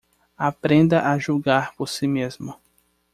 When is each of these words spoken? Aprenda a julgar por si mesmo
Aprenda 0.39 1.01
a 1.11 1.19
julgar 1.19 1.75
por 1.77 1.87
si 1.87 2.07
mesmo 2.07 2.59